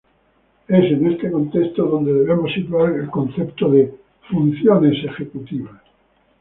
Es 0.67 0.85
en 0.91 1.11
este 1.11 1.31
contexto 1.31 1.85
donde 1.85 2.11
debemos 2.11 2.51
situar 2.55 2.91
el 2.91 3.07
concepto 3.11 3.69
de 3.69 3.93
"funciones 4.31 4.97
ejecutivas". 5.05 5.79